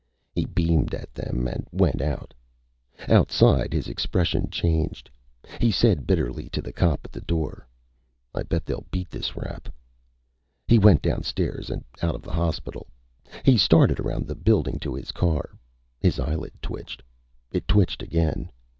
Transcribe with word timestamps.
He 0.33 0.45
beamed 0.45 0.95
at 0.95 1.13
them 1.13 1.47
and 1.47 1.67
went 1.71 2.01
out. 2.01 2.33
Outside, 3.07 3.71
his 3.71 3.87
expression 3.87 4.49
changed. 4.49 5.11
He 5.59 5.69
said 5.71 6.07
bitterly 6.07 6.49
to 6.53 6.61
the 6.63 6.73
cop 6.73 7.01
at 7.05 7.11
the 7.11 7.21
door: 7.21 7.67
"I 8.33 8.41
bet 8.41 8.65
they 8.65 8.73
beat 8.89 9.11
this 9.11 9.35
rap!" 9.35 9.69
He 10.67 10.79
went 10.79 11.03
downstairs 11.03 11.69
and 11.69 11.83
out 12.01 12.15
of 12.15 12.23
the 12.23 12.33
hospital. 12.33 12.87
He 13.45 13.59
started 13.59 13.99
around 13.99 14.25
the 14.25 14.33
building 14.33 14.79
to 14.79 14.95
his 14.95 15.11
car. 15.11 15.51
His 15.99 16.19
eyelid 16.19 16.59
twitched. 16.63 17.03
It 17.51 17.67
twitched 17.67 18.01
again. 18.01 18.51